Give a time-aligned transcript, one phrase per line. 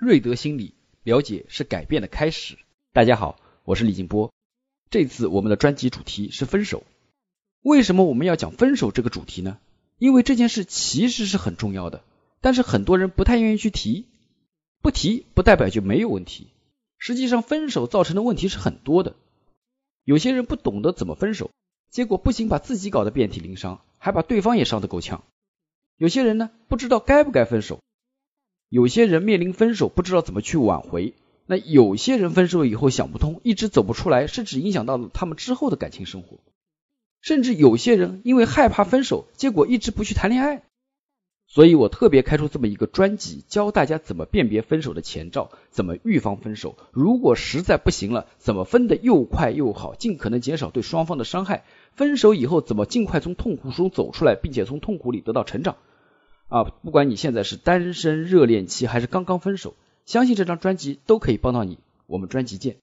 [0.00, 0.72] 瑞德心理，
[1.02, 2.56] 了解是改变的开始。
[2.94, 4.32] 大家好，我是李静波。
[4.88, 6.84] 这次我们的专辑主题是分手。
[7.60, 9.58] 为什么我们要讲分手这个主题呢？
[9.98, 12.02] 因为这件事其实是很重要的，
[12.40, 14.06] 但是很多人不太愿意去提。
[14.80, 16.48] 不提不代表就没有问题。
[16.96, 19.14] 实际上，分手造成的问题是很多的。
[20.04, 21.50] 有些人不懂得怎么分手，
[21.90, 25.24] 结果不仅把自己搞得遍体鳞伤，还把对方也伤得够呛。
[25.98, 27.80] 有些人呢，不知道该不该分手。
[28.70, 31.14] 有些人面临分手不知道怎么去挽回，
[31.44, 36.38] 那有些人分手以后想不通，一直走不出来，甚至影响到了他们之后的感情生活。
[37.20, 40.62] 甚至有些人因为害怕分手，结果一直不去谈恋爱。
[41.48, 46.76] 所以我特别开出这么一个专辑，教大家怎么辨别分手的前兆，怎么预防分手。
[46.92, 51.64] 如果实在不行了，怎么分的又快又好，尽可能减少对双方的伤害。
[51.92, 55.74] 分手以后怎么尽快从痛苦中走出来，并且从痛苦里得到成长。
[56.50, 61.78] 啊，不管你现在是单身、热恋期还是刚刚分手，相信这张专辑都可以帮到你。
[62.06, 62.76] 我们专辑见。